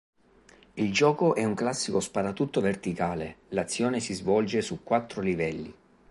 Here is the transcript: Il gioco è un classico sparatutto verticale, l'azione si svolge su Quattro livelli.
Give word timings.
Il 0.73 0.91
gioco 0.91 1.35
è 1.35 1.43
un 1.43 1.53
classico 1.53 1.99
sparatutto 1.99 2.59
verticale, 2.59 3.41
l'azione 3.49 3.99
si 3.99 4.15
svolge 4.15 4.63
su 4.63 4.81
Quattro 4.83 5.21
livelli. 5.21 5.71